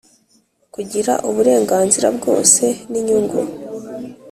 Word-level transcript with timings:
kugira 0.73 1.13
uburenganzira 1.29 2.07
bwose 2.17 2.63
n 2.91 2.93
inyungu 2.99 3.39